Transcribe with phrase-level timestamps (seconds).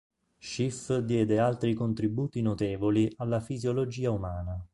[0.39, 4.59] Schiff diede altri contributi notevoli alla fisiologia umana.